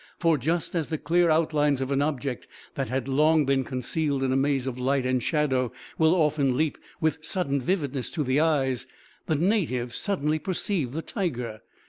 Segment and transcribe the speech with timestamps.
[0.17, 4.31] For just as the clear outlines of an object that has long been concealed in
[4.31, 8.87] a maze of light and shadow will often leap, with sudden vividness, to the eyes,
[9.27, 11.61] the native suddenly perceived the tiger.